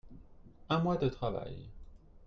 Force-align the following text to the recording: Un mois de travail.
Un 0.71 0.79
mois 0.79 0.97
de 0.97 1.07
travail. 1.09 1.69